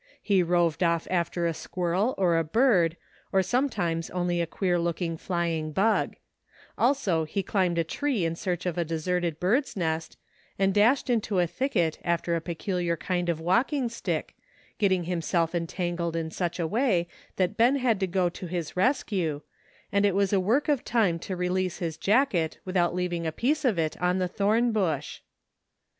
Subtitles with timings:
[0.23, 2.97] He roved off after a squirrel or a bird,
[3.31, 6.15] or sometimes only a queer looking flying bug;
[6.75, 10.17] also he climbed a tree in search of a deserted bird's nest,
[10.57, 14.33] and dashed into a thicket after a peculiar kind of walking stick,
[14.79, 19.41] getting himself entangled in such a way that Ben had to go to his rescue,
[19.91, 21.39] and it was a 41 42 ''A PRETTY STATE OF THINGS:' work of time to
[21.39, 25.19] release his jacket without leav ing a piece of it on the thorn bush.